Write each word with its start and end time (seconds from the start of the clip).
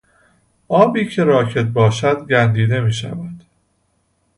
آبی 0.67 1.09
که 1.09 1.23
راکد 1.23 1.73
باشد 1.73 2.25
گندیده 2.29 2.79
میشود. 2.79 3.43